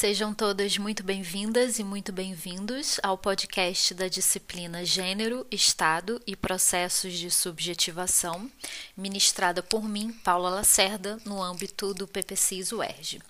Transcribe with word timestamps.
Sejam 0.00 0.32
todas 0.32 0.78
muito 0.78 1.02
bem-vindas 1.02 1.78
e 1.78 1.84
muito 1.84 2.10
bem-vindos 2.10 2.98
ao 3.02 3.18
podcast 3.18 3.92
da 3.92 4.08
disciplina 4.08 4.82
Gênero, 4.82 5.46
Estado 5.50 6.18
e 6.26 6.34
Processos 6.34 7.12
de 7.12 7.30
Subjetivação, 7.30 8.50
ministrada 8.96 9.62
por 9.62 9.86
mim, 9.86 10.10
Paula 10.24 10.48
Lacerda, 10.48 11.18
no 11.22 11.42
âmbito 11.42 11.92
do 11.92 12.08
PPCIS 12.08 12.72
UERJ. 12.72 13.20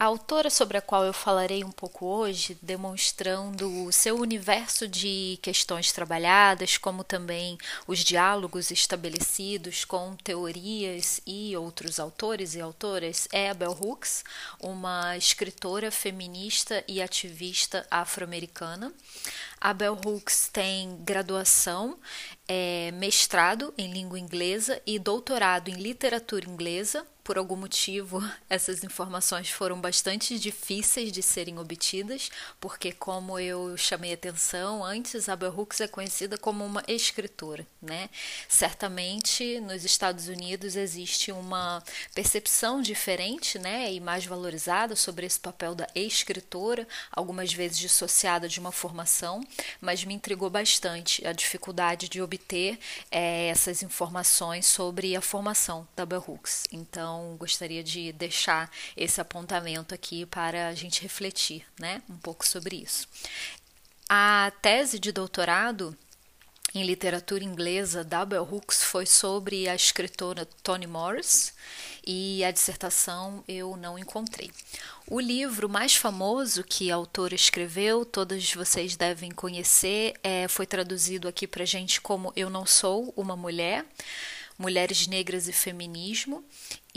A 0.00 0.04
autora 0.04 0.48
sobre 0.48 0.78
a 0.78 0.80
qual 0.80 1.04
eu 1.04 1.12
falarei 1.12 1.64
um 1.64 1.72
pouco 1.72 2.06
hoje, 2.06 2.56
demonstrando 2.62 3.84
o 3.84 3.90
seu 3.90 4.16
universo 4.16 4.86
de 4.86 5.40
questões 5.42 5.90
trabalhadas, 5.90 6.78
como 6.78 7.02
também 7.02 7.58
os 7.84 8.04
diálogos 8.04 8.70
estabelecidos 8.70 9.84
com 9.84 10.14
teorias 10.14 11.20
e 11.26 11.56
outros 11.56 11.98
autores 11.98 12.54
e 12.54 12.60
autoras, 12.60 13.26
é 13.32 13.50
a 13.50 13.54
Bell 13.54 13.72
Hooks, 13.72 14.24
uma 14.60 15.16
escritora 15.16 15.90
feminista 15.90 16.84
e 16.86 17.02
ativista 17.02 17.84
afro-americana. 17.90 18.92
A 19.60 19.74
Bell 19.74 19.98
Hooks 20.06 20.48
tem 20.52 20.96
graduação, 21.00 21.98
é, 22.46 22.92
mestrado 22.92 23.74
em 23.76 23.92
língua 23.92 24.18
inglesa 24.18 24.80
e 24.86 24.96
doutorado 24.96 25.68
em 25.68 25.74
literatura 25.74 26.48
inglesa 26.48 27.04
por 27.28 27.36
algum 27.36 27.56
motivo, 27.56 28.24
essas 28.48 28.82
informações 28.82 29.50
foram 29.50 29.78
bastante 29.78 30.38
difíceis 30.38 31.12
de 31.12 31.22
serem 31.22 31.58
obtidas, 31.58 32.30
porque, 32.58 32.90
como 32.90 33.38
eu 33.38 33.76
chamei 33.76 34.14
atenção 34.14 34.82
antes, 34.82 35.28
a 35.28 35.36
Bell 35.36 35.54
Hooks 35.54 35.82
é 35.82 35.86
conhecida 35.86 36.38
como 36.38 36.64
uma 36.64 36.82
escritora. 36.88 37.66
Né? 37.82 38.08
Certamente, 38.48 39.60
nos 39.60 39.84
Estados 39.84 40.28
Unidos 40.28 40.74
existe 40.74 41.30
uma 41.30 41.82
percepção 42.14 42.80
diferente 42.80 43.58
né, 43.58 43.92
e 43.92 44.00
mais 44.00 44.24
valorizada 44.24 44.96
sobre 44.96 45.26
esse 45.26 45.38
papel 45.38 45.74
da 45.74 45.86
escritora, 45.94 46.88
algumas 47.12 47.52
vezes 47.52 47.76
dissociada 47.76 48.48
de 48.48 48.58
uma 48.58 48.72
formação, 48.72 49.46
mas 49.82 50.02
me 50.02 50.14
intrigou 50.14 50.48
bastante 50.48 51.26
a 51.26 51.34
dificuldade 51.34 52.08
de 52.08 52.22
obter 52.22 52.78
é, 53.10 53.48
essas 53.48 53.82
informações 53.82 54.66
sobre 54.66 55.14
a 55.14 55.20
formação 55.20 55.86
da 55.94 56.06
Bell 56.06 56.24
Hooks. 56.26 56.64
Então, 56.72 57.17
então, 57.18 57.36
gostaria 57.36 57.82
de 57.82 58.12
deixar 58.12 58.70
esse 58.96 59.20
apontamento 59.20 59.92
aqui 59.92 60.24
para 60.24 60.68
a 60.68 60.74
gente 60.74 61.02
refletir 61.02 61.64
né, 61.78 62.00
um 62.08 62.16
pouco 62.16 62.46
sobre 62.46 62.76
isso. 62.76 63.08
A 64.08 64.52
tese 64.62 64.98
de 64.98 65.10
doutorado 65.10 65.96
em 66.74 66.84
literatura 66.84 67.42
inglesa 67.42 68.04
da 68.04 68.24
Bell 68.24 68.46
Hooks 68.48 68.84
foi 68.84 69.04
sobre 69.04 69.68
a 69.68 69.74
escritora 69.74 70.46
Toni 70.62 70.86
Morris 70.86 71.52
e 72.06 72.44
a 72.44 72.50
dissertação 72.50 73.42
eu 73.48 73.76
não 73.76 73.98
encontrei. 73.98 74.50
O 75.06 75.18
livro 75.18 75.68
mais 75.68 75.96
famoso 75.96 76.62
que 76.62 76.90
a 76.90 76.94
autora 76.94 77.34
escreveu, 77.34 78.04
todos 78.04 78.54
vocês 78.54 78.96
devem 78.96 79.30
conhecer, 79.30 80.14
é, 80.22 80.46
foi 80.46 80.66
traduzido 80.66 81.26
aqui 81.26 81.46
para 81.46 81.64
gente 81.64 82.00
como 82.00 82.32
Eu 82.36 82.48
Não 82.48 82.64
Sou 82.64 83.12
Uma 83.16 83.34
Mulher. 83.34 83.84
Mulheres 84.58 85.06
Negras 85.06 85.46
e 85.46 85.52
Feminismo, 85.52 86.44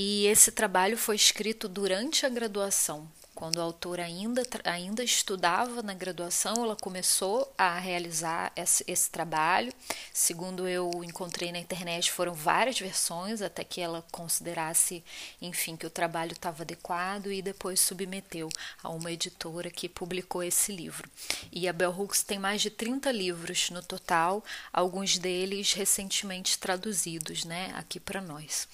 e 0.04 0.26
esse 0.26 0.52
trabalho 0.52 0.98
foi 0.98 1.16
escrito 1.16 1.68
durante 1.68 2.26
a 2.26 2.30
graduação, 2.30 3.08
quando 3.36 3.60
a 3.60 3.64
autora 3.64 4.04
ainda, 4.04 4.44
ainda 4.66 5.04
estudava 5.04 5.82
na 5.82 5.94
graduação, 5.94 6.64
ela 6.64 6.76
começou 6.76 7.52
a 7.58 7.80
realizar 7.80 8.52
esse, 8.56 8.84
esse, 8.88 9.10
trabalho. 9.10 9.74
Segundo 10.14 10.68
eu 10.68 10.92
encontrei 11.04 11.52
na 11.52 11.58
internet, 11.58 12.12
foram 12.12 12.34
várias 12.34 12.80
versões 12.80 13.42
até 13.42 13.64
que 13.64 13.80
ela 13.80 14.04
considerasse, 14.12 15.04
enfim, 15.42 15.76
que 15.76 15.88
o 15.88 15.90
trabalho 15.90 16.34
estava 16.34 16.64
adequado 16.64 17.32
e 17.32 17.42
depois 17.42 17.80
submeteu 17.80 18.50
a 18.84 18.90
uma 18.90 19.12
editora 19.12 19.72
que 19.72 19.90
publicou 19.90 20.44
esse 20.44 20.72
livro. 20.72 21.10
E 21.52 21.68
a 21.68 21.74
Bell 21.74 21.96
Hooks 21.98 22.24
tem 22.24 22.38
mais 22.38 22.62
de 22.62 22.70
30 22.70 23.12
livros 23.12 23.70
no 23.70 23.82
total, 23.82 24.44
alguns 24.72 25.18
deles 25.18 25.74
recentemente 25.74 26.60
traduzidos, 26.60 27.44
né, 27.44 27.72
aqui 27.76 28.00
para 28.00 28.22
nós. 28.22 28.68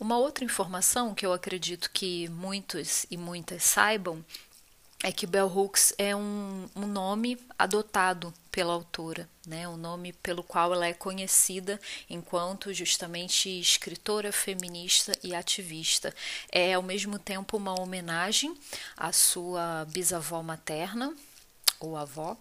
Uma 0.00 0.16
outra 0.16 0.44
informação 0.44 1.12
que 1.12 1.26
eu 1.26 1.32
acredito 1.32 1.90
que 1.90 2.28
muitos 2.28 3.04
e 3.10 3.16
muitas 3.16 3.64
saibam 3.64 4.24
é 5.02 5.10
que 5.10 5.26
Bell 5.26 5.46
Hooks 5.46 5.92
é 5.98 6.14
um, 6.14 6.68
um 6.74 6.86
nome 6.86 7.38
adotado 7.58 8.32
pela 8.50 8.72
autora, 8.72 9.28
né? 9.46 9.68
um 9.68 9.76
nome 9.76 10.12
pelo 10.12 10.42
qual 10.42 10.72
ela 10.72 10.86
é 10.86 10.92
conhecida 10.92 11.80
enquanto 12.08 12.72
justamente 12.72 13.48
escritora 13.60 14.32
feminista 14.32 15.12
e 15.22 15.34
ativista. 15.34 16.14
É 16.50 16.74
ao 16.74 16.82
mesmo 16.82 17.18
tempo 17.18 17.56
uma 17.56 17.80
homenagem 17.80 18.56
à 18.96 19.12
sua 19.12 19.84
bisavó 19.88 20.42
materna, 20.42 21.12
ou 21.80 21.96
avó, 21.96 22.36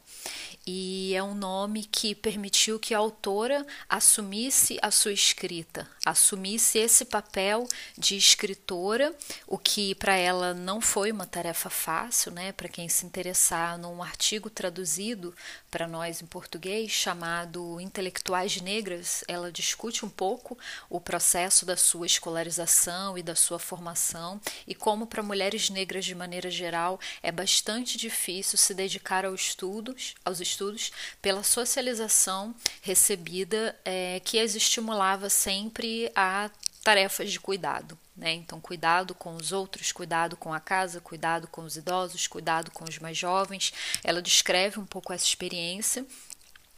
e 0.65 1.13
é 1.15 1.23
um 1.23 1.33
nome 1.33 1.85
que 1.85 2.13
permitiu 2.13 2.79
que 2.79 2.93
a 2.93 2.97
autora 2.97 3.65
assumisse 3.87 4.77
a 4.81 4.91
sua 4.91 5.13
escrita, 5.13 5.87
assumisse 6.05 6.77
esse 6.77 7.05
papel 7.05 7.67
de 7.97 8.17
escritora, 8.17 9.15
o 9.45 9.57
que 9.57 9.95
para 9.95 10.15
ela 10.15 10.53
não 10.53 10.81
foi 10.81 11.11
uma 11.11 11.25
tarefa 11.25 11.69
fácil, 11.69 12.31
né? 12.31 12.51
Para 12.51 12.67
quem 12.67 12.89
se 12.89 13.05
interessar 13.05 13.77
num 13.77 14.01
artigo 14.01 14.49
traduzido 14.49 15.33
para 15.69 15.87
nós 15.87 16.21
em 16.21 16.25
português 16.25 16.91
chamado 16.91 17.79
Intelectuais 17.79 18.59
Negras, 18.59 19.23
ela 19.27 19.51
discute 19.51 20.05
um 20.05 20.09
pouco 20.09 20.57
o 20.89 20.99
processo 20.99 21.65
da 21.65 21.77
sua 21.77 22.05
escolarização 22.05 23.17
e 23.17 23.23
da 23.23 23.35
sua 23.35 23.59
formação 23.59 24.41
e 24.65 24.73
como 24.73 25.07
para 25.07 25.23
mulheres 25.23 25.69
negras 25.69 26.05
de 26.05 26.15
maneira 26.15 26.49
geral 26.49 26.99
é 27.21 27.31
bastante 27.31 27.97
difícil 27.97 28.57
se 28.57 28.73
dedicar 28.73 29.25
aos 29.27 29.41
estudos, 29.41 30.15
aos 30.25 30.39
estudos 30.39 30.91
pela 31.21 31.43
socialização 31.43 32.55
recebida 32.81 33.77
é, 33.85 34.19
que 34.23 34.39
as 34.39 34.55
estimulava 34.55 35.29
sempre 35.29 36.11
a 36.15 36.49
tarefas 36.83 37.31
de 37.31 37.39
cuidado. 37.39 37.97
Né? 38.15 38.33
Então, 38.33 38.59
cuidado 38.59 39.13
com 39.13 39.35
os 39.35 39.51
outros, 39.51 39.91
cuidado 39.91 40.35
com 40.35 40.51
a 40.51 40.59
casa, 40.59 40.99
cuidado 40.99 41.47
com 41.47 41.61
os 41.61 41.77
idosos, 41.77 42.25
cuidado 42.25 42.71
com 42.71 42.85
os 42.85 42.97
mais 42.97 43.15
jovens. 43.15 43.71
Ela 44.03 44.21
descreve 44.21 44.79
um 44.79 44.85
pouco 44.85 45.13
essa 45.13 45.25
experiência 45.25 46.05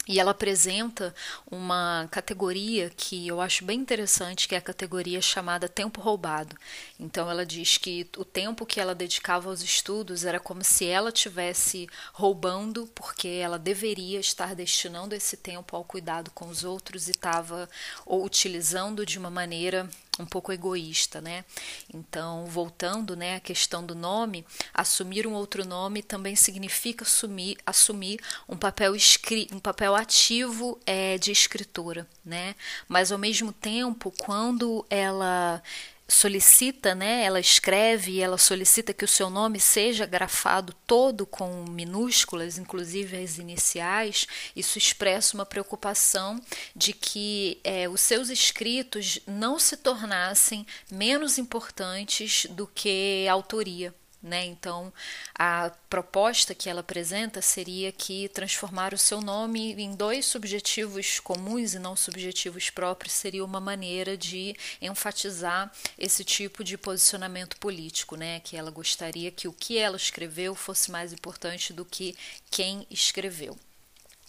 e 0.10 0.20
ela 0.20 0.32
apresenta 0.32 1.14
uma 1.52 2.08
categoria 2.10 2.90
que 2.90 3.28
eu 3.28 3.40
acho 3.40 3.64
bem 3.64 3.80
interessante, 3.80 4.48
que 4.48 4.56
é 4.56 4.58
a 4.58 4.62
categoria 4.62 5.22
chamada 5.22 5.70
tempo 5.70 6.02
roubado. 6.02 6.56
Então 7.00 7.30
ela 7.30 7.46
diz 7.46 7.78
que 7.78 8.10
o 8.18 8.26
tempo 8.26 8.66
que 8.66 8.80
ela 8.80 8.96
dedicava 8.96 9.50
aos 9.50 9.62
estudos 9.62 10.26
era 10.26 10.40
como 10.40 10.64
se 10.64 10.88
ela 10.88 11.12
tivesse 11.12 11.88
roubando, 12.12 12.88
porque 12.96 13.28
ela 13.28 13.60
deveria 13.60 14.20
estar 14.20 14.56
destinando 14.56 15.14
esse 15.14 15.38
tempo 15.38 15.76
ao 15.76 15.84
cuidado 15.84 16.32
com 16.32 16.48
os 16.48 16.64
outros 16.64 17.08
e 17.08 17.12
estava 17.12 17.70
ou 18.04 18.26
utilizando 18.26 19.06
de 19.06 19.20
uma 19.20 19.30
maneira 19.30 19.88
um 20.20 20.26
pouco 20.26 20.52
egoísta, 20.52 21.22
né? 21.22 21.46
Então, 21.94 22.46
voltando, 22.46 23.16
né, 23.16 23.38
à 23.38 23.40
questão 23.40 23.84
do 23.84 23.96
nome, 23.96 24.46
assumir 24.74 25.26
um 25.26 25.34
outro 25.34 25.66
nome 25.66 26.04
também 26.04 26.36
significa 26.36 27.04
assumir, 27.04 27.58
assumir 27.66 28.20
um 28.48 28.58
papel 28.58 28.96
escri 28.96 29.48
um 29.52 29.60
papel 29.60 29.96
ativo 29.96 30.80
é, 30.86 31.18
de 31.18 31.32
escritora, 31.32 32.06
né? 32.24 32.56
Mas 32.88 33.12
ao 33.12 33.18
mesmo 33.18 33.54
tempo, 33.54 34.14
quando 34.20 34.86
ela 34.90 35.64
solicita, 36.10 36.96
né, 36.96 37.24
ela 37.24 37.40
escreve, 37.40 38.20
ela 38.20 38.38
solicita 38.38 38.94
que 38.94 39.06
o 39.06 39.08
seu 39.08 39.30
nome 39.30 39.60
seja 39.60 40.06
grafado 40.06 40.74
todo 40.86 41.26
com 41.26 41.64
minúsculas, 41.70 42.58
inclusive 42.58 43.16
as 43.16 43.38
iniciais. 43.38 44.28
Isso 44.56 44.78
expressa 44.78 45.36
uma 45.36 45.46
preocupação 45.46 46.42
de 46.76 46.92
que 46.92 47.60
é, 47.64 47.88
os 47.88 48.02
seus 48.02 48.30
escritos 48.30 49.20
não 49.28 49.60
se 49.60 49.78
tornassem 49.78 50.66
menos 50.92 51.38
importantes 51.38 52.48
do 52.50 52.66
que 52.66 53.26
a 53.30 53.34
autoria. 53.34 53.94
Né? 54.22 54.46
Então, 54.46 54.92
a 55.34 55.72
proposta 55.90 56.54
que 56.54 56.70
ela 56.70 56.82
apresenta 56.82 57.42
seria 57.42 57.90
que 57.90 58.28
transformar 58.30 58.94
o 58.94 58.98
seu 58.98 59.22
nome 59.22 59.74
em 59.82 59.96
dois 59.96 60.26
subjetivos 60.26 61.22
comuns 61.22 61.74
e 61.74 61.80
não 61.80 61.96
subjetivos 61.96 62.70
próprios 62.70 63.14
seria 63.14 63.46
uma 63.46 63.62
maneira 63.62 64.18
de 64.18 64.54
enfatizar 64.82 65.72
esse 65.98 66.26
tipo 66.26 66.66
de 66.66 66.78
posicionamento 66.78 67.56
político, 67.58 68.18
né? 68.18 68.42
que 68.42 68.58
ela 68.58 68.72
gostaria 68.72 69.32
que 69.32 69.48
o 69.48 69.54
que 69.54 69.78
ela 69.78 69.96
escreveu 69.96 70.54
fosse 70.54 70.92
mais 70.92 71.14
importante 71.14 71.72
do 71.72 71.86
que 71.86 72.14
quem 72.52 72.86
escreveu. 72.92 73.58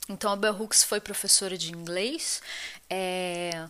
Então, 0.09 0.31
a 0.31 0.37
Bell 0.37 0.55
Hooks 0.55 0.85
foi 0.85 1.01
professora 1.01 1.59
de 1.59 1.73
inglês. 1.73 2.41
É 2.89 3.69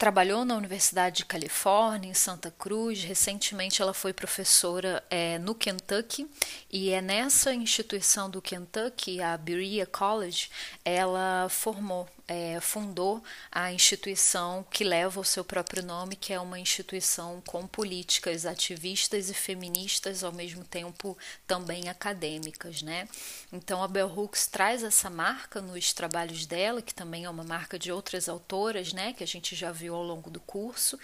trabalhou 0.00 0.46
na 0.46 0.56
Universidade 0.56 1.18
de 1.18 1.24
Califórnia, 1.26 2.08
em 2.08 2.14
Santa 2.14 2.50
Cruz. 2.50 3.04
Recentemente, 3.04 3.82
ela 3.82 3.92
foi 3.92 4.14
professora 4.14 5.04
é, 5.10 5.38
no 5.38 5.54
Kentucky 5.54 6.26
e 6.70 6.88
é 6.88 7.02
nessa 7.02 7.52
instituição 7.52 8.30
do 8.30 8.40
Kentucky, 8.40 9.20
a 9.20 9.36
Berea 9.36 9.84
College, 9.84 10.50
ela 10.86 11.48
formou 11.50 12.08
é, 12.30 12.60
fundou 12.60 13.20
a 13.50 13.72
instituição 13.72 14.64
que 14.70 14.84
leva 14.84 15.18
o 15.18 15.24
seu 15.24 15.44
próprio 15.44 15.84
nome, 15.84 16.14
que 16.14 16.32
é 16.32 16.38
uma 16.38 16.60
instituição 16.60 17.42
com 17.44 17.66
políticas 17.66 18.46
ativistas 18.46 19.28
e 19.28 19.34
feministas, 19.34 20.22
ao 20.22 20.30
mesmo 20.30 20.62
tempo 20.62 21.18
também 21.44 21.88
acadêmicas. 21.88 22.82
Né? 22.82 23.08
Então 23.52 23.82
a 23.82 23.88
Bell 23.88 24.06
Hooks 24.06 24.46
traz 24.46 24.84
essa 24.84 25.10
marca 25.10 25.60
nos 25.60 25.92
trabalhos 25.92 26.46
dela, 26.46 26.80
que 26.80 26.94
também 26.94 27.24
é 27.24 27.30
uma 27.30 27.42
marca 27.42 27.76
de 27.76 27.90
outras 27.90 28.28
autoras, 28.28 28.92
né, 28.92 29.12
que 29.12 29.24
a 29.24 29.26
gente 29.26 29.56
já 29.56 29.72
viu 29.72 29.96
ao 29.96 30.04
longo 30.04 30.30
do 30.30 30.38
curso, 30.38 30.96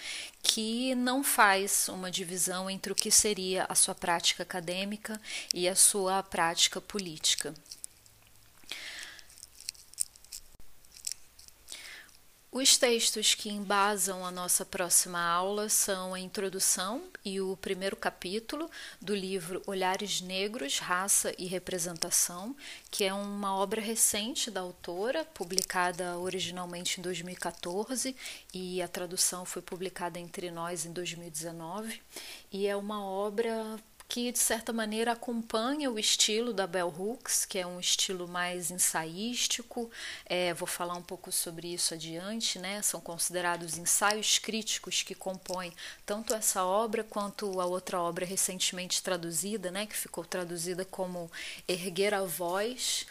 que 0.45 0.95
não 0.95 1.25
faz 1.25 1.89
uma 1.89 2.09
divisão 2.09 2.71
entre 2.71 2.93
o 2.93 2.95
que 2.95 3.11
seria 3.11 3.67
a 3.69 3.75
sua 3.75 3.97
prática 3.97 4.45
acadêmica 4.45 5.21
e 5.53 5.69
a 5.69 5.75
sua 5.75 6.23
prática 6.23 6.81
política. 6.81 7.53
Os 12.59 12.79
textos 12.79 13.35
que 13.35 13.51
embasam 13.51 14.25
a 14.25 14.31
nossa 14.31 14.65
próxima 14.65 15.21
aula 15.21 15.69
são 15.69 16.15
a 16.15 16.19
introdução 16.19 17.03
e 17.23 17.39
o 17.39 17.55
primeiro 17.55 17.95
capítulo 17.95 18.71
do 18.99 19.15
livro 19.15 19.63
Olhares 19.67 20.23
Negros, 20.23 20.79
Raça 20.79 21.35
e 21.37 21.45
Representação, 21.45 22.57
que 22.91 23.05
é 23.05 23.13
uma 23.13 23.55
obra 23.55 23.83
recente 23.83 24.51
da 24.51 24.63
autora, 24.63 25.23
publicada 25.35 26.17
originalmente 26.17 26.99
em 26.99 27.03
2014 27.03 28.17
e 28.55 28.81
a 28.81 28.89
tradução 28.89 29.45
foi 29.45 29.61
publicada 29.61 30.19
entre 30.19 30.51
nós 30.51 30.87
em 30.87 30.93
2019, 30.95 32.01
e 32.51 32.67
é 32.67 32.75
uma 32.75 33.05
obra 33.05 33.79
que 34.09 34.31
de 34.31 34.39
certa 34.39 34.73
maneira 34.73 35.13
acompanha 35.13 35.91
o 35.91 35.99
estilo 35.99 36.53
da 36.53 36.67
Bell 36.67 36.89
Hooks, 36.97 37.45
que 37.45 37.59
é 37.59 37.67
um 37.67 37.81
estilo 37.81 38.29
mais 38.29 38.71
ensaístico. 38.71 39.91
É, 40.25 40.55
vou 40.55 40.67
falar 40.67 40.95
um 40.95 41.03
pouco 41.03 41.33
sobre 41.33 41.73
isso 41.73 41.95
adiante, 41.95 42.59
né? 42.59 42.81
São 42.83 43.01
considerados 43.01 43.77
ensaios 43.77 44.39
críticos 44.39 45.03
que 45.03 45.15
compõem 45.15 45.73
tanto 46.05 46.35
essa 46.35 46.65
obra 46.65 47.03
quanto 47.03 47.61
a 47.61 47.67
outra 47.67 48.01
obra 48.01 48.25
recentemente 48.25 49.03
traduzida, 49.03 49.71
né? 49.71 49.87
Que 49.87 49.97
ficou 49.97 50.25
traduzida 50.25 50.85
como 50.85 51.31
Erguer 51.67 52.15
a 52.15 52.23
Voz 52.23 53.07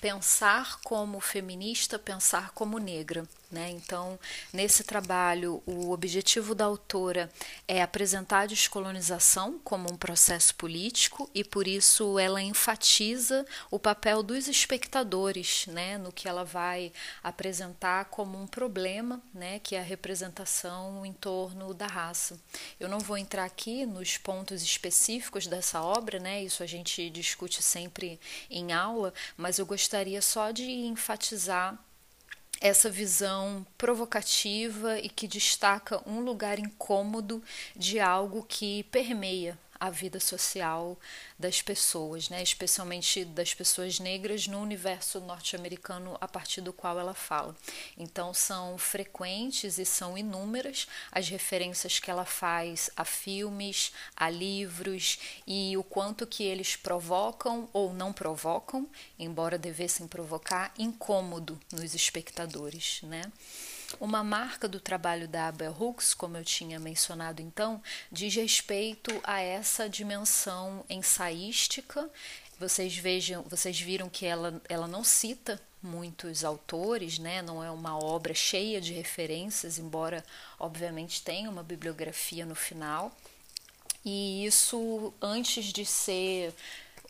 pensar 0.00 0.80
como 0.82 1.20
feminista, 1.20 1.98
pensar 1.98 2.52
como 2.52 2.78
negra. 2.78 3.26
Né? 3.50 3.70
Então, 3.70 4.20
nesse 4.52 4.84
trabalho, 4.84 5.62
o 5.64 5.90
objetivo 5.90 6.54
da 6.54 6.66
autora 6.66 7.30
é 7.66 7.80
apresentar 7.80 8.40
a 8.40 8.46
descolonização 8.46 9.58
como 9.64 9.90
um 9.90 9.96
processo 9.96 10.54
político 10.54 11.30
e, 11.34 11.42
por 11.42 11.66
isso, 11.66 12.18
ela 12.18 12.42
enfatiza 12.42 13.46
o 13.70 13.78
papel 13.78 14.22
dos 14.22 14.48
espectadores 14.48 15.66
né? 15.68 15.96
no 15.96 16.12
que 16.12 16.28
ela 16.28 16.44
vai 16.44 16.92
apresentar 17.22 18.04
como 18.06 18.38
um 18.38 18.46
problema, 18.46 19.18
né? 19.32 19.58
que 19.60 19.74
é 19.74 19.80
a 19.80 19.82
representação 19.82 21.06
em 21.06 21.14
torno 21.14 21.72
da 21.72 21.86
raça. 21.86 22.38
Eu 22.78 22.86
não 22.86 22.98
vou 22.98 23.16
entrar 23.16 23.46
aqui 23.46 23.86
nos 23.86 24.18
pontos 24.18 24.62
específicos 24.62 25.46
dessa 25.46 25.80
obra, 25.80 26.18
né? 26.18 26.44
isso 26.44 26.62
a 26.62 26.66
gente 26.66 27.08
discute 27.08 27.62
sempre 27.62 28.20
em 28.50 28.74
aula, 28.74 29.14
mas 29.38 29.58
eu 29.58 29.64
gostaria 29.64 30.20
só 30.20 30.50
de 30.50 30.70
enfatizar 30.70 31.82
essa 32.60 32.90
visão 32.90 33.66
provocativa 33.76 34.98
e 34.98 35.08
que 35.08 35.28
destaca 35.28 36.02
um 36.08 36.20
lugar 36.20 36.58
incômodo 36.58 37.42
de 37.76 38.00
algo 38.00 38.44
que 38.48 38.82
permeia 38.84 39.58
a 39.80 39.90
vida 39.90 40.18
social 40.20 40.98
das 41.38 41.62
pessoas, 41.62 42.28
né? 42.28 42.42
especialmente 42.42 43.24
das 43.24 43.54
pessoas 43.54 43.98
negras 43.98 44.46
no 44.46 44.60
universo 44.60 45.20
norte-americano 45.20 46.16
a 46.20 46.28
partir 46.28 46.60
do 46.60 46.72
qual 46.72 46.98
ela 46.98 47.14
fala. 47.14 47.56
Então 47.96 48.34
são 48.34 48.76
frequentes 48.78 49.78
e 49.78 49.84
são 49.84 50.16
inúmeras 50.16 50.86
as 51.12 51.28
referências 51.28 51.98
que 51.98 52.10
ela 52.10 52.24
faz 52.24 52.90
a 52.96 53.04
filmes, 53.04 53.92
a 54.16 54.28
livros 54.28 55.18
e 55.46 55.76
o 55.76 55.82
quanto 55.82 56.26
que 56.26 56.42
eles 56.42 56.76
provocam 56.76 57.68
ou 57.72 57.92
não 57.92 58.12
provocam, 58.12 58.88
embora 59.18 59.58
devessem 59.58 60.06
provocar 60.06 60.72
incômodo 60.78 61.58
nos 61.72 61.94
espectadores, 61.94 63.00
né? 63.02 63.30
Uma 63.98 64.22
marca 64.22 64.68
do 64.68 64.78
trabalho 64.78 65.26
da 65.26 65.50
Bell 65.50 65.72
Hooks, 65.72 66.12
como 66.12 66.36
eu 66.36 66.44
tinha 66.44 66.78
mencionado 66.78 67.40
então, 67.40 67.82
diz 68.12 68.34
respeito 68.34 69.18
a 69.24 69.40
essa 69.40 69.88
dimensão 69.88 70.84
ensaística. 70.90 72.08
Vocês 72.60 72.96
vejam, 72.96 73.42
vocês 73.44 73.80
viram 73.80 74.08
que 74.08 74.26
ela, 74.26 74.60
ela 74.68 74.86
não 74.86 75.02
cita 75.02 75.60
muitos 75.82 76.44
autores, 76.44 77.18
né? 77.18 77.40
Não 77.40 77.64
é 77.64 77.70
uma 77.70 77.98
obra 77.98 78.34
cheia 78.34 78.80
de 78.80 78.92
referências, 78.92 79.78
embora 79.78 80.22
obviamente 80.58 81.22
tenha 81.22 81.48
uma 81.48 81.62
bibliografia 81.62 82.44
no 82.44 82.54
final. 82.54 83.10
E 84.04 84.44
isso, 84.44 85.14
antes 85.20 85.64
de 85.66 85.84
ser 85.86 86.54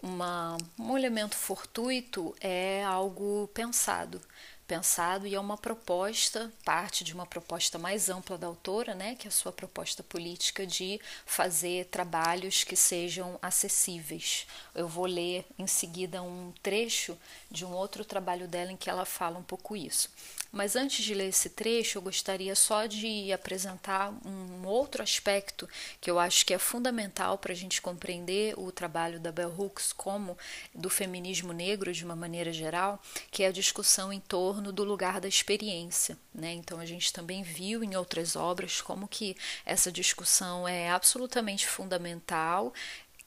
uma, 0.01 0.57
um 0.79 0.97
elemento 0.97 1.35
fortuito, 1.35 2.35
é 2.41 2.85
algo 2.85 3.51
pensado 3.53 4.21
pensado 4.69 5.27
e 5.27 5.35
é 5.35 5.41
uma 5.41 5.57
proposta, 5.57 6.53
parte 6.63 7.03
de 7.03 7.15
uma 7.15 7.27
proposta 7.27 7.79
mais 7.79 8.11
ampla 8.11 8.37
da 8.37 8.47
autora, 8.47 8.95
né, 8.95 9.15
que 9.15 9.27
é 9.27 9.31
a 9.31 9.33
sua 9.33 9.51
proposta 9.51 10.03
política 10.03 10.67
de 10.67 11.01
fazer 11.25 11.87
trabalhos 11.87 12.63
que 12.63 12.77
sejam 12.77 13.39
acessíveis. 13.41 14.47
Eu 14.75 14.87
vou 14.87 15.07
ler 15.07 15.47
em 15.59 15.67
seguida 15.67 16.23
um 16.23 16.53
trecho 16.63 17.17
de 17.51 17.65
um 17.65 17.73
outro 17.73 18.05
trabalho 18.05 18.47
dela 18.47 18.71
em 18.71 18.77
que 18.77 18.91
ela 18.91 19.07
fala 19.07 19.39
um 19.39 19.43
pouco 19.43 19.75
isso. 19.75 20.11
Mas 20.51 20.77
antes 20.77 21.05
de 21.05 21.13
ler 21.13 21.29
esse 21.29 21.51
trecho, 21.51 21.99
eu 21.99 22.03
gostaria 22.03 22.55
só 22.55 22.87
de 22.87 23.31
apresentar 23.33 24.13
um 24.25 24.67
outro 24.67 25.03
aspecto 25.03 25.69
que 26.01 26.11
eu 26.11 26.19
acho 26.19 26.45
que 26.47 26.55
é 26.55 26.59
fundamental 26.59 27.37
para 27.37 27.53
a 27.53 27.57
gente 27.57 27.83
compreender 27.83 28.59
o 28.59 28.73
trabalho 28.73 29.21
da 29.21 29.31
Bell 29.31 29.55
Hooks 29.57 29.93
como 29.93 30.39
do 30.75 30.89
feminismo 30.89 31.53
negro 31.53 31.93
de 31.93 32.05
uma 32.05 32.17
maneira 32.17 32.53
geral, 32.53 33.01
que 33.31 33.43
é 33.43 33.49
a 33.49 33.53
discussão 33.53 34.11
em 34.11 34.21
torno 34.21 34.73
do 34.73 34.85
lugar 34.85 35.21
da 35.21 35.29
experiência. 35.29 36.17
Né? 36.35 36.55
Então 36.55 36.81
a 36.81 36.87
gente 36.87 37.13
também 37.13 37.43
viu 37.43 37.85
em 37.85 37.95
outras 37.95 38.35
obras 38.35 38.81
como 38.81 39.07
que 39.07 39.37
essa 39.67 39.93
discussão 39.93 40.67
é 40.67 40.89
absolutamente 40.91 41.67
fundamental 41.67 42.73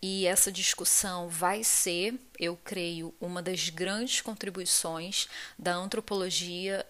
e 0.02 0.26
essa 0.26 0.52
discussão 0.52 1.30
vai 1.30 1.64
ser, 1.64 2.16
eu 2.40 2.58
creio, 2.58 3.14
uma 3.22 3.40
das 3.40 3.70
grandes 3.70 4.20
contribuições 4.20 5.28
da 5.60 5.76
antropologia 5.76 6.84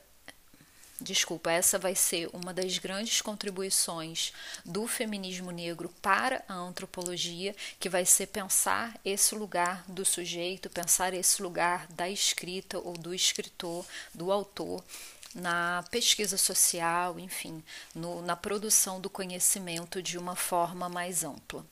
Desculpa, 1.02 1.52
essa 1.52 1.80
vai 1.80 1.96
ser 1.96 2.30
uma 2.32 2.54
das 2.54 2.78
grandes 2.78 3.22
contribuições 3.22 4.32
do 4.64 4.86
feminismo 4.86 5.50
negro 5.50 5.90
para 6.00 6.44
a 6.48 6.54
antropologia, 6.54 7.56
que 7.80 7.90
vai 7.90 8.06
ser 8.06 8.28
pensar 8.28 9.00
esse 9.04 9.34
lugar 9.34 9.84
do 9.88 10.06
sujeito, 10.06 10.70
pensar 10.70 11.16
esse 11.16 11.42
lugar 11.42 11.88
da 11.88 12.08
escrita 12.08 12.78
ou 12.78 12.94
do 12.94 13.16
escritor, 13.16 13.84
do 14.14 14.32
autor 14.32 14.84
na 15.34 15.84
pesquisa 15.90 16.38
social, 16.38 17.20
enfim, 17.20 17.64
no, 17.96 18.22
na 18.22 18.36
produção 18.36 19.02
do 19.02 19.10
conhecimento 19.10 20.04
de 20.04 20.20
uma 20.20 20.36
forma 20.36 20.88
mais 20.88 21.24
ampla. 21.24 21.66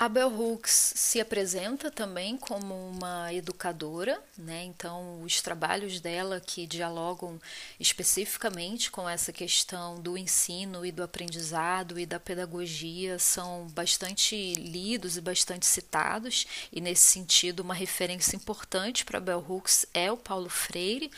A 0.00 0.08
Bell 0.08 0.32
Hooks 0.32 0.92
se 0.94 1.20
apresenta 1.20 1.90
também 1.90 2.36
como 2.36 2.72
uma 2.88 3.34
educadora, 3.34 4.22
né? 4.36 4.62
então 4.62 5.20
os 5.22 5.42
trabalhos 5.42 5.98
dela 5.98 6.40
que 6.40 6.68
dialogam 6.68 7.40
especificamente 7.80 8.92
com 8.92 9.08
essa 9.08 9.32
questão 9.32 10.00
do 10.00 10.16
ensino 10.16 10.86
e 10.86 10.92
do 10.92 11.02
aprendizado 11.02 11.98
e 11.98 12.06
da 12.06 12.20
pedagogia 12.20 13.18
são 13.18 13.66
bastante 13.72 14.54
lidos 14.54 15.16
e 15.16 15.20
bastante 15.20 15.66
citados, 15.66 16.46
e 16.72 16.80
nesse 16.80 17.02
sentido, 17.02 17.58
uma 17.58 17.74
referência 17.74 18.36
importante 18.36 19.04
para 19.04 19.18
Bell 19.18 19.44
Hooks 19.48 19.84
é 19.92 20.12
o 20.12 20.16
Paulo 20.16 20.48
Freire, 20.48 21.10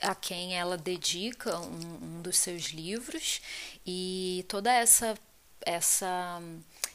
a 0.00 0.14
quem 0.14 0.56
ela 0.56 0.78
dedica 0.78 1.58
um, 1.60 2.16
um 2.16 2.22
dos 2.22 2.38
seus 2.38 2.68
livros, 2.68 3.42
e 3.86 4.42
toda 4.48 4.72
essa 4.72 5.14
essa 5.66 6.40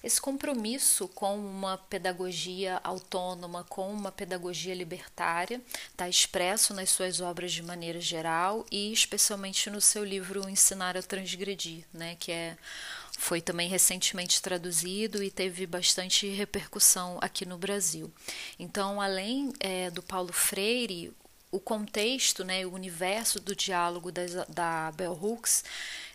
esse 0.03 0.20
compromisso 0.20 1.08
com 1.10 1.38
uma 1.38 1.77
pedagogia 1.77 2.79
autônoma, 2.84 3.63
com 3.63 3.91
uma 3.91 4.12
pedagogia 4.12 4.74
libertária, 4.74 5.62
está 5.89 6.10
expresso 6.10 6.74
nas 6.74 6.89
suas 6.89 7.22
obras 7.22 7.51
de 7.51 7.62
maneira 7.62 8.01
geral 8.01 8.65
e 8.72 8.91
especialmente 8.91 9.70
no 9.70 9.79
seu 9.79 10.03
livro 10.03 10.50
Ensinar 10.50 10.98
a 10.98 11.03
Transgredir, 11.03 11.86
né, 11.93 12.15
que 12.20 12.31
é 12.31 12.58
foi 13.17 13.39
também 13.39 13.70
recentemente 13.70 14.41
traduzido 14.41 15.22
e 15.22 15.29
teve 15.29 15.67
bastante 15.67 16.27
repercussão 16.27 17.20
aqui 17.22 17.46
no 17.46 17.55
Brasil. 17.55 18.12
Então, 18.58 19.00
além 19.00 19.53
é, 19.60 19.91
do 19.91 20.01
Paulo 20.01 20.34
Freire, 20.34 21.13
o 21.51 21.60
contexto, 21.60 22.43
né, 22.43 22.65
o 22.65 22.74
universo 22.74 23.39
do 23.39 23.55
diálogo 23.55 24.12
das, 24.12 24.34
da 24.48 24.91
Bell 24.93 25.12
Hooks 25.12 25.63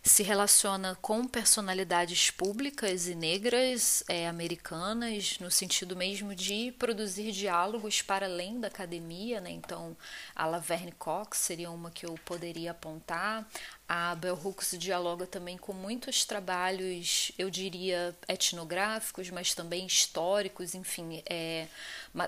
se 0.07 0.23
relaciona 0.23 0.97
com 1.03 1.27
personalidades 1.27 2.31
públicas 2.31 3.09
e 3.09 3.15
negras 3.15 4.05
é, 4.09 4.29
americanas, 4.29 5.39
no 5.41 5.51
sentido 5.51 5.97
mesmo 5.97 6.33
de 6.33 6.73
produzir 6.79 7.33
diálogos 7.33 8.03
para 8.03 8.27
além 8.27 8.61
da 8.61 8.69
academia, 8.69 9.41
né? 9.41 9.51
Então, 9.51 9.97
a 10.35 10.47
Laverne 10.47 10.93
Cox 10.93 11.39
seria 11.39 11.73
uma 11.73 11.91
que 11.91 12.07
eu 12.07 12.15
poderia 12.25 12.71
apontar. 12.71 13.47
A 13.89 14.17
Bell 14.17 14.35
Hooks 14.35 14.75
dialoga 14.77 15.29
também 15.29 15.57
com 15.57 15.73
muitos 15.73 16.25
trabalhos, 16.25 17.31
eu 17.39 17.49
diria, 17.49 18.17
etnográficos, 18.27 19.31
mas 19.31 19.55
também 19.55 19.87
históricos, 19.87 20.75
enfim, 20.75 21.23
é, 21.25 21.69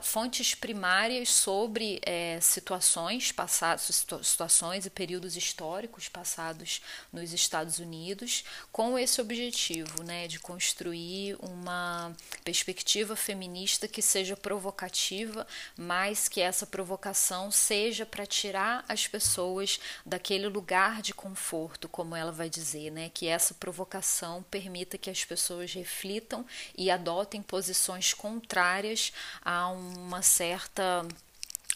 fontes 0.02 0.54
primárias 0.54 1.30
sobre 1.30 2.00
é, 2.06 2.38
situações 2.40 3.32
passadas, 3.32 4.04
situações 4.22 4.86
e 4.86 4.90
períodos 4.90 5.36
históricos 5.36 6.08
passados 6.08 6.80
nos 7.12 7.32
Estados 7.32 7.80
Unidos, 7.80 8.44
com 8.70 8.96
esse 8.96 9.20
objetivo, 9.20 10.04
né, 10.04 10.28
de 10.28 10.38
construir 10.38 11.36
uma 11.40 12.14
perspectiva 12.44 13.16
feminista 13.16 13.88
que 13.88 14.00
seja 14.00 14.36
provocativa, 14.36 15.44
mas 15.76 16.28
que 16.28 16.40
essa 16.40 16.64
provocação 16.64 17.50
seja 17.50 18.06
para 18.06 18.24
tirar 18.24 18.84
as 18.88 19.08
pessoas 19.08 19.80
daquele 20.06 20.46
lugar 20.46 21.02
de 21.02 21.12
conforto 21.12 21.47
como 21.90 22.14
ela 22.14 22.32
vai 22.32 22.48
dizer, 22.48 22.90
né? 22.90 23.10
Que 23.12 23.26
essa 23.26 23.54
provocação 23.54 24.42
permita 24.50 24.98
que 24.98 25.10
as 25.10 25.24
pessoas 25.24 25.72
reflitam 25.72 26.44
e 26.76 26.90
adotem 26.90 27.42
posições 27.42 28.12
contrárias 28.12 29.12
a 29.42 29.68
uma 29.68 30.22
certa 30.22 31.06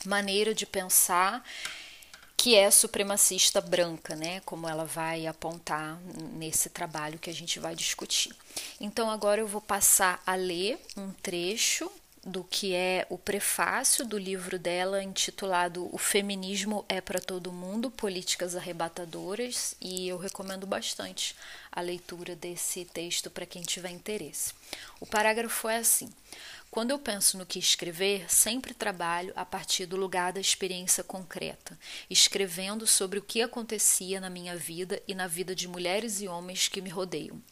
maneira 0.04 0.54
de 0.54 0.66
pensar 0.66 1.44
que 2.36 2.56
é 2.56 2.68
supremacista 2.72 3.60
branca, 3.60 4.16
né? 4.16 4.40
Como 4.40 4.68
ela 4.68 4.84
vai 4.84 5.28
apontar 5.28 5.96
nesse 6.32 6.68
trabalho 6.68 7.18
que 7.18 7.30
a 7.30 7.34
gente 7.34 7.60
vai 7.60 7.76
discutir. 7.76 8.34
Então 8.80 9.08
agora 9.08 9.40
eu 9.40 9.46
vou 9.46 9.60
passar 9.60 10.20
a 10.26 10.34
ler 10.34 10.76
um 10.96 11.12
trecho 11.12 11.88
do 12.24 12.44
que 12.44 12.74
é 12.74 13.04
o 13.10 13.18
prefácio 13.18 14.06
do 14.06 14.16
livro 14.16 14.58
dela 14.58 15.02
intitulado 15.02 15.88
O 15.92 15.98
Feminismo 15.98 16.84
é 16.88 17.00
para 17.00 17.20
Todo 17.20 17.52
Mundo: 17.52 17.90
Políticas 17.90 18.54
Arrebatadoras, 18.54 19.74
e 19.80 20.08
eu 20.08 20.16
recomendo 20.16 20.66
bastante 20.66 21.34
a 21.70 21.80
leitura 21.80 22.36
desse 22.36 22.84
texto 22.84 23.30
para 23.30 23.46
quem 23.46 23.62
tiver 23.62 23.90
interesse. 23.90 24.54
O 25.00 25.06
parágrafo 25.06 25.68
é 25.68 25.78
assim: 25.78 26.12
quando 26.72 26.90
eu 26.90 26.98
penso 26.98 27.36
no 27.36 27.44
que 27.44 27.58
escrever, 27.58 28.32
sempre 28.32 28.72
trabalho 28.72 29.30
a 29.36 29.44
partir 29.44 29.84
do 29.84 29.94
lugar 29.94 30.32
da 30.32 30.40
experiência 30.40 31.04
concreta, 31.04 31.78
escrevendo 32.08 32.86
sobre 32.86 33.18
o 33.18 33.22
que 33.22 33.42
acontecia 33.42 34.18
na 34.18 34.30
minha 34.30 34.56
vida 34.56 34.98
e 35.06 35.14
na 35.14 35.26
vida 35.26 35.54
de 35.54 35.68
mulheres 35.68 36.22
e 36.22 36.28
homens 36.28 36.68
que 36.68 36.80
me 36.80 36.88
rodeiam. 36.88 37.42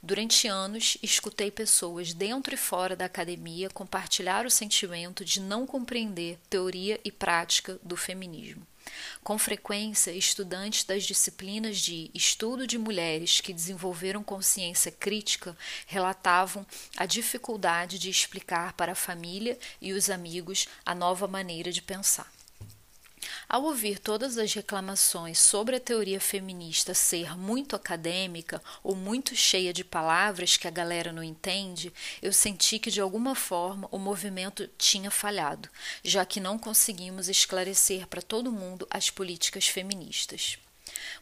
Durante 0.00 0.46
anos, 0.46 0.96
escutei 1.02 1.50
pessoas 1.50 2.14
dentro 2.14 2.54
e 2.54 2.56
fora 2.56 2.94
da 2.94 3.06
academia 3.06 3.68
compartilhar 3.68 4.46
o 4.46 4.50
sentimento 4.50 5.24
de 5.24 5.40
não 5.40 5.66
compreender 5.66 6.38
teoria 6.48 7.00
e 7.04 7.10
prática 7.10 7.80
do 7.82 7.96
feminismo. 7.96 8.64
Com 9.22 9.38
frequência, 9.38 10.10
estudantes 10.10 10.84
das 10.84 11.04
disciplinas 11.04 11.78
de 11.78 12.10
estudo 12.14 12.66
de 12.66 12.78
mulheres 12.78 13.40
que 13.40 13.52
desenvolveram 13.52 14.22
consciência 14.22 14.90
crítica 14.92 15.56
relatavam 15.86 16.66
a 16.96 17.06
dificuldade 17.06 17.98
de 17.98 18.10
explicar 18.10 18.72
para 18.72 18.92
a 18.92 18.96
família 18.96 19.58
e 19.80 19.92
os 19.92 20.08
amigos 20.08 20.68
a 20.84 20.94
nova 20.94 21.26
maneira 21.26 21.72
de 21.72 21.82
pensar. 21.82 22.37
Ao 23.50 23.62
ouvir 23.62 23.98
todas 23.98 24.36
as 24.36 24.52
reclamações 24.52 25.38
sobre 25.38 25.76
a 25.76 25.80
teoria 25.80 26.20
feminista 26.20 26.92
ser 26.92 27.34
muito 27.34 27.74
acadêmica 27.74 28.62
ou 28.82 28.94
muito 28.94 29.34
cheia 29.34 29.72
de 29.72 29.82
palavras 29.82 30.58
que 30.58 30.68
a 30.68 30.70
galera 30.70 31.14
não 31.14 31.22
entende, 31.22 31.90
eu 32.20 32.30
senti 32.30 32.78
que 32.78 32.90
de 32.90 33.00
alguma 33.00 33.34
forma 33.34 33.88
o 33.90 33.98
movimento 33.98 34.68
tinha 34.76 35.10
falhado, 35.10 35.66
já 36.04 36.26
que 36.26 36.40
não 36.40 36.58
conseguimos 36.58 37.26
esclarecer 37.30 38.06
para 38.06 38.20
todo 38.20 38.52
mundo 38.52 38.86
as 38.90 39.08
políticas 39.08 39.66
feministas. 39.66 40.58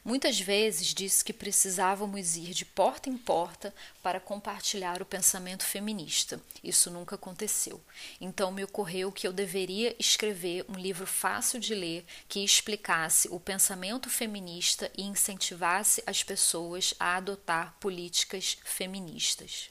Muitas 0.07 0.39
vezes 0.39 0.95
disse 0.95 1.25
que 1.25 1.33
precisávamos 1.33 2.37
ir 2.37 2.55
de 2.55 2.65
porta 2.65 3.11
em 3.11 3.19
porta 3.19 3.75
para 4.01 4.21
compartilhar 4.21 5.03
o 5.03 5.05
pensamento 5.05 5.65
feminista. 5.65 6.41
Isso 6.63 6.93
nunca 6.93 7.17
aconteceu. 7.17 7.83
Então 8.21 8.53
me 8.53 8.63
ocorreu 8.63 9.11
que 9.11 9.27
eu 9.27 9.33
deveria 9.33 9.97
escrever 9.99 10.65
um 10.69 10.75
livro 10.75 11.09
fácil 11.09 11.59
de 11.59 11.75
ler 11.75 12.07
que 12.29 12.45
explicasse 12.45 13.27
o 13.33 13.41
pensamento 13.41 14.09
feminista 14.09 14.89
e 14.97 15.03
incentivasse 15.03 16.01
as 16.07 16.23
pessoas 16.23 16.95
a 17.01 17.17
adotar 17.17 17.75
políticas 17.81 18.59
feministas. 18.65 19.71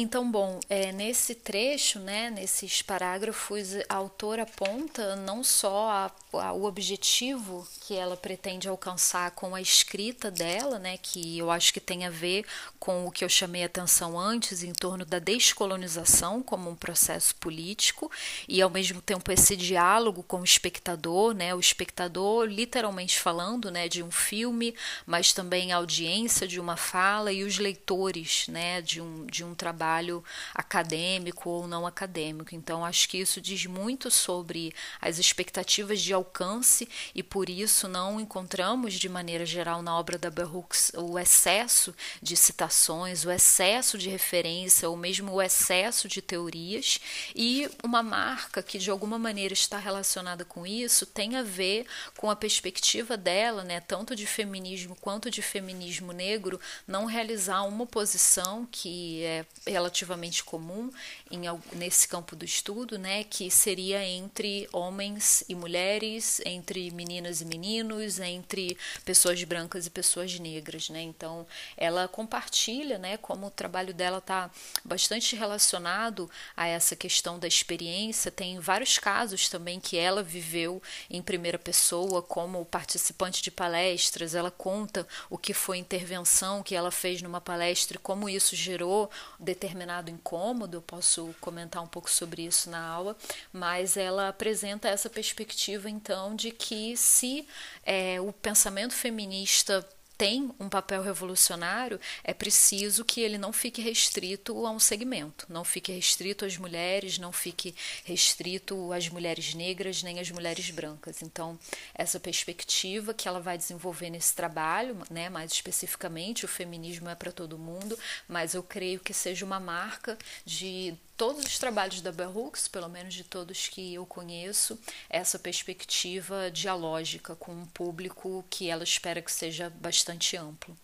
Então, 0.00 0.30
bom, 0.30 0.60
é, 0.70 0.92
nesse 0.92 1.34
trecho, 1.34 1.98
né, 1.98 2.30
nesses 2.30 2.82
parágrafos, 2.82 3.74
a 3.88 3.96
autora 3.96 4.44
aponta 4.44 5.16
não 5.16 5.42
só 5.42 5.88
a, 5.88 6.12
a, 6.34 6.52
o 6.52 6.66
objetivo 6.66 7.66
que 7.80 7.96
ela 7.96 8.16
pretende 8.16 8.68
alcançar 8.68 9.32
com 9.32 9.56
a 9.56 9.60
escrita 9.60 10.30
dela, 10.30 10.78
né, 10.78 10.96
que 10.98 11.36
eu 11.36 11.50
acho 11.50 11.72
que 11.72 11.80
tem 11.80 12.06
a 12.06 12.10
ver 12.10 12.44
com 12.78 13.08
o 13.08 13.10
que 13.10 13.24
eu 13.24 13.28
chamei 13.28 13.64
atenção 13.64 14.16
antes, 14.16 14.62
em 14.62 14.72
torno 14.72 15.04
da 15.04 15.18
descolonização 15.18 16.44
como 16.44 16.70
um 16.70 16.76
processo 16.76 17.34
político, 17.34 18.08
e 18.46 18.62
ao 18.62 18.70
mesmo 18.70 19.02
tempo 19.02 19.32
esse 19.32 19.56
diálogo 19.56 20.22
com 20.22 20.42
o 20.42 20.44
espectador, 20.44 21.34
né, 21.34 21.52
o 21.56 21.58
espectador 21.58 22.46
literalmente 22.46 23.18
falando 23.18 23.68
né, 23.68 23.88
de 23.88 24.00
um 24.00 24.12
filme, 24.12 24.76
mas 25.04 25.32
também 25.32 25.72
a 25.72 25.78
audiência 25.78 26.46
de 26.46 26.60
uma 26.60 26.76
fala 26.76 27.32
e 27.32 27.42
os 27.42 27.58
leitores 27.58 28.46
né, 28.46 28.80
de, 28.80 29.00
um, 29.00 29.26
de 29.26 29.42
um 29.42 29.56
trabalho 29.56 29.87
trabalho 29.88 30.22
acadêmico 30.54 31.48
ou 31.48 31.66
não 31.66 31.86
acadêmico. 31.86 32.54
Então, 32.54 32.84
acho 32.84 33.08
que 33.08 33.16
isso 33.16 33.40
diz 33.40 33.64
muito 33.64 34.10
sobre 34.10 34.74
as 35.00 35.18
expectativas 35.18 36.00
de 36.00 36.12
alcance 36.12 36.86
e 37.14 37.22
por 37.22 37.48
isso 37.48 37.88
não 37.88 38.20
encontramos, 38.20 38.94
de 38.94 39.08
maneira 39.08 39.46
geral, 39.46 39.80
na 39.80 39.98
obra 39.98 40.18
da 40.18 40.28
Hooks 40.44 40.92
o 40.94 41.18
excesso 41.18 41.94
de 42.20 42.36
citações, 42.36 43.24
o 43.24 43.30
excesso 43.30 43.96
de 43.96 44.10
referência 44.10 44.88
ou 44.88 44.96
mesmo 44.96 45.32
o 45.32 45.42
excesso 45.42 46.06
de 46.06 46.20
teorias. 46.20 47.00
E 47.34 47.68
uma 47.82 48.02
marca 48.02 48.62
que, 48.62 48.78
de 48.78 48.90
alguma 48.90 49.18
maneira, 49.18 49.54
está 49.54 49.78
relacionada 49.78 50.44
com 50.44 50.66
isso 50.66 51.06
tem 51.06 51.36
a 51.36 51.42
ver 51.42 51.86
com 52.16 52.30
a 52.30 52.36
perspectiva 52.36 53.16
dela, 53.16 53.64
né, 53.64 53.80
tanto 53.80 54.14
de 54.14 54.26
feminismo 54.26 54.94
quanto 55.00 55.30
de 55.30 55.40
feminismo 55.40 56.12
negro, 56.12 56.60
não 56.86 57.06
realizar 57.06 57.62
uma 57.62 57.84
oposição 57.84 58.68
que 58.70 59.22
é 59.24 59.77
relativamente 59.78 60.42
comum 60.42 60.90
em, 61.30 61.42
nesse 61.72 62.08
campo 62.08 62.34
do 62.34 62.44
estudo, 62.44 62.98
né, 62.98 63.22
que 63.22 63.48
seria 63.50 64.04
entre 64.04 64.68
homens 64.72 65.44
e 65.48 65.54
mulheres, 65.54 66.40
entre 66.44 66.90
meninas 66.90 67.40
e 67.40 67.44
meninos, 67.44 68.18
entre 68.18 68.76
pessoas 69.04 69.42
brancas 69.44 69.86
e 69.86 69.90
pessoas 69.90 70.38
negras, 70.38 70.88
né? 70.90 71.00
Então, 71.00 71.46
ela 71.76 72.08
compartilha, 72.08 72.98
né, 72.98 73.16
como 73.18 73.46
o 73.46 73.50
trabalho 73.50 73.94
dela 73.94 74.18
está 74.18 74.50
bastante 74.84 75.36
relacionado 75.36 76.28
a 76.56 76.66
essa 76.66 76.96
questão 76.96 77.38
da 77.38 77.46
experiência. 77.46 78.32
Tem 78.32 78.58
vários 78.58 78.98
casos 78.98 79.48
também 79.48 79.78
que 79.78 79.96
ela 79.96 80.22
viveu 80.22 80.82
em 81.08 81.22
primeira 81.22 81.58
pessoa, 81.58 82.20
como 82.20 82.64
participante 82.64 83.42
de 83.42 83.50
palestras. 83.50 84.34
Ela 84.34 84.50
conta 84.50 85.06
o 85.30 85.38
que 85.38 85.54
foi 85.54 85.78
intervenção 85.78 86.62
que 86.62 86.74
ela 86.74 86.90
fez 86.90 87.22
numa 87.22 87.40
palestra 87.40 87.96
e 87.96 88.00
como 88.00 88.28
isso 88.28 88.56
gerou 88.56 89.08
determinados 89.38 89.67
determinado 89.68 90.10
incômodo, 90.10 90.78
eu 90.78 90.82
posso 90.82 91.34
comentar 91.40 91.82
um 91.82 91.86
pouco 91.86 92.10
sobre 92.10 92.42
isso 92.42 92.70
na 92.70 92.80
aula, 92.80 93.16
mas 93.52 93.96
ela 93.96 94.28
apresenta 94.28 94.88
essa 94.88 95.10
perspectiva 95.10 95.90
então 95.90 96.34
de 96.34 96.50
que 96.50 96.96
se 96.96 97.46
é, 97.84 98.20
o 98.20 98.32
pensamento 98.32 98.94
feminista 98.94 99.86
tem 100.18 100.50
um 100.58 100.68
papel 100.68 101.00
revolucionário, 101.00 102.00
é 102.24 102.34
preciso 102.34 103.04
que 103.04 103.20
ele 103.20 103.38
não 103.38 103.52
fique 103.52 103.80
restrito 103.80 104.66
a 104.66 104.70
um 104.72 104.80
segmento, 104.80 105.46
não 105.48 105.64
fique 105.64 105.92
restrito 105.92 106.44
às 106.44 106.56
mulheres, 106.56 107.18
não 107.18 107.32
fique 107.32 107.72
restrito 108.04 108.92
às 108.92 109.08
mulheres 109.08 109.54
negras 109.54 110.02
nem 110.02 110.18
às 110.18 110.28
mulheres 110.28 110.68
brancas. 110.70 111.22
Então, 111.22 111.56
essa 111.94 112.18
perspectiva 112.18 113.14
que 113.14 113.28
ela 113.28 113.38
vai 113.40 113.56
desenvolver 113.56 114.10
nesse 114.10 114.34
trabalho, 114.34 114.96
né, 115.08 115.30
mais 115.30 115.52
especificamente, 115.52 116.44
o 116.44 116.48
feminismo 116.48 117.08
é 117.08 117.14
para 117.14 117.30
todo 117.30 117.56
mundo, 117.56 117.96
mas 118.26 118.54
eu 118.54 118.62
creio 118.62 118.98
que 118.98 119.14
seja 119.14 119.46
uma 119.46 119.60
marca 119.60 120.18
de 120.44 120.96
todos 121.18 121.44
os 121.44 121.58
trabalhos 121.58 122.00
da 122.00 122.12
Bell 122.12 122.30
Hooks, 122.30 122.68
pelo 122.68 122.88
menos 122.88 123.12
de 123.12 123.24
todos 123.24 123.66
que 123.66 123.92
eu 123.92 124.06
conheço, 124.06 124.78
essa 125.10 125.36
perspectiva 125.36 126.48
dialógica 126.48 127.34
com 127.34 127.52
um 127.52 127.66
público 127.66 128.44
que 128.48 128.70
ela 128.70 128.84
espera 128.84 129.20
que 129.20 129.32
seja 129.32 129.68
bastante 129.68 130.36
amplo. 130.36 130.78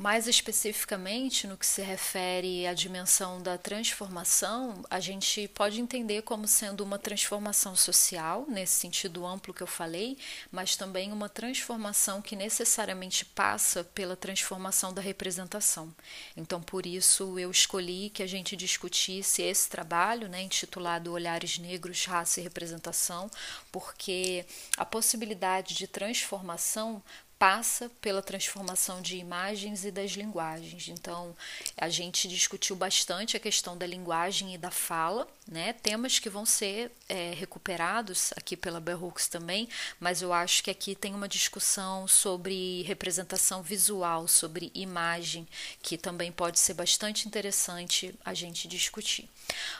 Mais 0.00 0.26
especificamente, 0.26 1.46
no 1.46 1.58
que 1.58 1.66
se 1.66 1.82
refere 1.82 2.66
à 2.66 2.72
dimensão 2.72 3.38
da 3.42 3.58
transformação, 3.58 4.82
a 4.88 4.98
gente 4.98 5.46
pode 5.48 5.78
entender 5.78 6.22
como 6.22 6.48
sendo 6.48 6.82
uma 6.82 6.98
transformação 6.98 7.76
social, 7.76 8.46
nesse 8.48 8.80
sentido 8.80 9.26
amplo 9.26 9.52
que 9.52 9.62
eu 9.62 9.66
falei, 9.66 10.16
mas 10.50 10.74
também 10.74 11.12
uma 11.12 11.28
transformação 11.28 12.22
que 12.22 12.34
necessariamente 12.34 13.26
passa 13.26 13.84
pela 13.84 14.16
transformação 14.16 14.94
da 14.94 15.02
representação. 15.02 15.94
Então, 16.34 16.62
por 16.62 16.86
isso, 16.86 17.38
eu 17.38 17.50
escolhi 17.50 18.08
que 18.08 18.22
a 18.22 18.26
gente 18.26 18.56
discutisse 18.56 19.42
esse 19.42 19.68
trabalho, 19.68 20.30
né, 20.30 20.40
intitulado 20.40 21.12
Olhares 21.12 21.58
Negros, 21.58 22.06
Raça 22.06 22.40
e 22.40 22.42
Representação, 22.42 23.30
porque 23.70 24.46
a 24.78 24.84
possibilidade 24.86 25.74
de 25.74 25.86
transformação 25.86 27.02
passa 27.40 27.90
pela 28.02 28.20
transformação 28.20 29.00
de 29.00 29.16
imagens 29.16 29.86
e 29.86 29.90
das 29.90 30.10
linguagens. 30.10 30.88
Então, 30.88 31.34
a 31.74 31.88
gente 31.88 32.28
discutiu 32.28 32.76
bastante 32.76 33.34
a 33.34 33.40
questão 33.40 33.78
da 33.78 33.86
linguagem 33.86 34.54
e 34.54 34.58
da 34.58 34.70
fala, 34.70 35.26
né? 35.48 35.72
Temas 35.72 36.18
que 36.18 36.28
vão 36.28 36.44
ser 36.44 36.92
é, 37.08 37.32
recuperados 37.32 38.30
aqui 38.36 38.58
pela 38.58 38.78
Hooks 38.94 39.26
também, 39.26 39.70
mas 39.98 40.20
eu 40.20 40.34
acho 40.34 40.62
que 40.62 40.70
aqui 40.70 40.94
tem 40.94 41.14
uma 41.14 41.26
discussão 41.26 42.06
sobre 42.06 42.82
representação 42.82 43.62
visual, 43.62 44.28
sobre 44.28 44.70
imagem, 44.74 45.48
que 45.80 45.96
também 45.96 46.30
pode 46.30 46.60
ser 46.60 46.74
bastante 46.74 47.26
interessante 47.26 48.14
a 48.22 48.34
gente 48.34 48.68
discutir. 48.68 49.30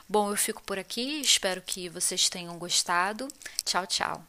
Bom, 0.09 0.31
eu 0.31 0.37
fico 0.37 0.63
por 0.63 0.79
aqui, 0.79 1.21
espero 1.21 1.61
que 1.61 1.91
vocês 1.91 2.31
tenham 2.31 2.59
gostado. 2.59 3.29
Tchau, 3.67 3.87
tchau. 3.87 4.25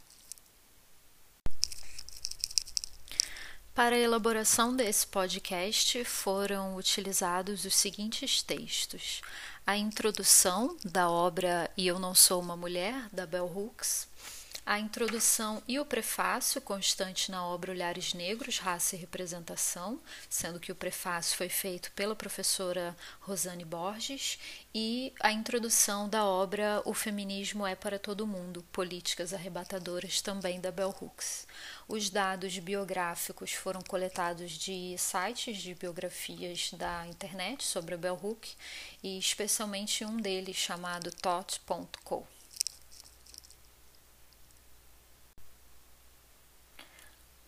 Para 3.83 3.95
a 3.95 3.99
elaboração 3.99 4.75
desse 4.75 5.07
podcast 5.07 6.05
foram 6.05 6.75
utilizados 6.75 7.65
os 7.65 7.73
seguintes 7.73 8.43
textos: 8.43 9.23
a 9.65 9.75
introdução 9.75 10.77
da 10.85 11.09
obra 11.09 11.67
E 11.75 11.87
Eu 11.87 11.97
Não 11.97 12.13
Sou 12.13 12.39
uma 12.39 12.55
Mulher, 12.55 12.93
da 13.11 13.25
Bell 13.25 13.47
Hooks, 13.47 14.07
a 14.65 14.79
introdução 14.79 15.61
e 15.67 15.79
o 15.79 15.85
prefácio 15.85 16.61
constante 16.61 17.31
na 17.31 17.43
obra 17.43 17.71
Olhares 17.71 18.13
Negros, 18.13 18.59
Raça 18.59 18.95
e 18.95 18.99
Representação, 18.99 19.99
sendo 20.29 20.59
que 20.59 20.71
o 20.71 20.75
prefácio 20.75 21.35
foi 21.35 21.49
feito 21.49 21.91
pela 21.93 22.15
professora 22.15 22.95
Rosane 23.19 23.65
Borges, 23.65 24.37
e 24.73 25.11
a 25.19 25.31
introdução 25.31 26.07
da 26.07 26.25
obra 26.25 26.81
O 26.85 26.93
Feminismo 26.93 27.65
é 27.65 27.75
para 27.75 27.97
Todo 27.97 28.27
Mundo, 28.27 28.63
Políticas 28.71 29.33
Arrebatadoras, 29.33 30.21
também 30.21 30.61
da 30.61 30.71
Bell 30.71 30.95
Hooks. 31.01 31.47
Os 31.87 32.09
dados 32.09 32.57
biográficos 32.59 33.51
foram 33.51 33.81
coletados 33.81 34.51
de 34.51 34.95
sites 34.97 35.57
de 35.57 35.73
biografias 35.73 36.71
da 36.73 37.07
internet 37.07 37.63
sobre 37.63 37.95
a 37.95 37.97
Bell 37.97 38.19
Hook, 38.21 38.47
e 39.03 39.17
especialmente 39.17 40.05
um 40.05 40.17
deles 40.17 40.55
chamado 40.55 41.11
tot.co. 41.11 42.40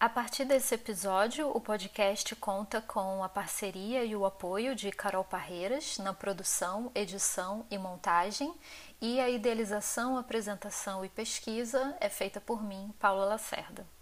A 0.04 0.10
partir 0.10 0.44
desse 0.44 0.76
episódio, 0.76 1.48
o 1.48 1.62
podcast 1.62 2.36
conta 2.36 2.82
com 2.82 3.24
a 3.24 3.30
parceria 3.30 4.04
e 4.04 4.14
o 4.14 4.26
apoio 4.26 4.76
de 4.76 4.92
Carol 4.92 5.24
Parreiras 5.24 5.98
na 5.98 6.14
produção, 6.14 6.92
edição 6.94 7.66
e 7.72 7.78
montagem, 7.78 8.54
e 9.00 9.22
a 9.22 9.30
idealização, 9.30 10.18
apresentação 10.18 11.06
e 11.06 11.08
pesquisa 11.08 11.96
é 12.02 12.10
feita 12.10 12.42
por 12.42 12.62
mim, 12.62 12.94
Paula 13.00 13.24
Lacerda. 13.24 13.93